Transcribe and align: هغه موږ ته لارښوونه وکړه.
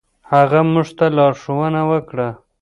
هغه 0.31 0.59
موږ 0.71 0.87
ته 0.97 1.05
لارښوونه 1.15 1.81
وکړه. 1.91 2.29